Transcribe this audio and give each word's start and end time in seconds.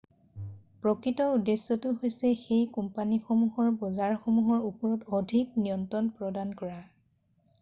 প্ৰকৃত 0.85 1.25
উদ্দেশ্যটো 1.33 1.89
হৈছে 1.97 2.31
সেই 2.45 2.63
কোম্পানীসমূহৰ 2.77 3.69
বজাৰসমূহৰ 3.83 4.65
ওপৰত 4.71 5.13
অধিক 5.17 5.63
নিয়ন্ত্ৰণ 5.67 6.09
প্ৰদান 6.23 6.57
কৰা৷ 6.63 6.81